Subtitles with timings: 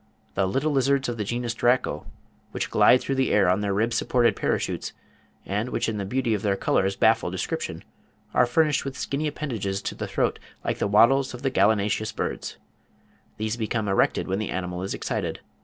[0.33, 2.07] The little lizards of the genus Draco,
[2.53, 4.93] which glide through the air on their rib supported parachutes,
[5.45, 7.83] and which in the beauty of their colours baffle description,
[8.33, 12.57] are furnished with skinny appendages to the throat "like the wattles of gallinaceous birds."
[13.37, 15.39] These become erected when the animal is excited.